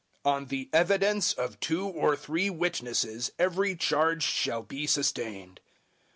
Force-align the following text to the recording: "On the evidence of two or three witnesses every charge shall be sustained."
"On 0.25 0.47
the 0.47 0.67
evidence 0.73 1.31
of 1.31 1.59
two 1.59 1.87
or 1.87 2.15
three 2.15 2.49
witnesses 2.49 3.29
every 3.37 3.75
charge 3.75 4.23
shall 4.23 4.63
be 4.63 4.87
sustained." 4.87 5.59